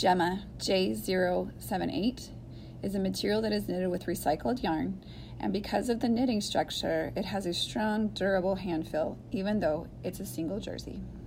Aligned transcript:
Jemma 0.00 0.44
J078 0.56 2.28
is 2.82 2.94
a 2.94 2.98
material 2.98 3.42
that 3.42 3.52
is 3.52 3.68
knitted 3.68 3.90
with 3.90 4.06
recycled 4.06 4.62
yarn, 4.62 5.04
and 5.38 5.52
because 5.52 5.90
of 5.90 6.00
the 6.00 6.08
knitting 6.08 6.40
structure, 6.40 7.12
it 7.14 7.26
has 7.26 7.44
a 7.44 7.52
strong, 7.52 8.08
durable 8.08 8.54
hand 8.54 8.88
feel, 8.88 9.18
even 9.30 9.60
though 9.60 9.88
it's 10.02 10.18
a 10.18 10.24
single 10.24 10.58
jersey. 10.58 11.02